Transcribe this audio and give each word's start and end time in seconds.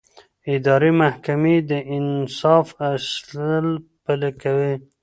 اداري 0.55 0.91
محکمې 1.01 1.55
د 1.69 1.71
انصاف 1.95 2.67
اصل 2.91 3.65
پلي 4.03 4.31
کوي. 4.41 4.73